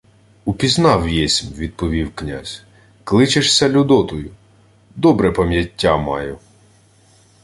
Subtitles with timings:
[0.45, 2.63] —Упізнав єсмь,— відповів князь—
[3.03, 4.31] Кличешся Людотою.
[4.95, 6.39] Добре пам'яття маю.